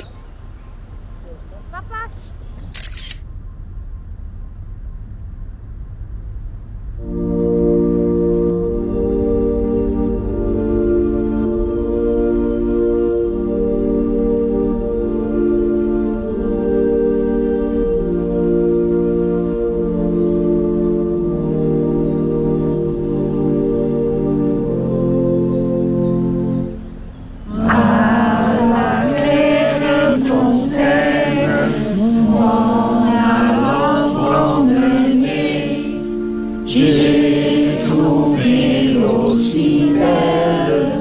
[39.40, 40.92] Aussi belle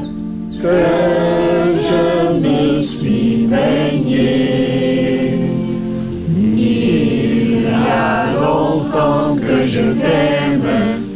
[0.62, 0.78] que
[2.44, 5.34] me suis baigné.
[6.56, 10.70] Il y a longtemps que je t'aime,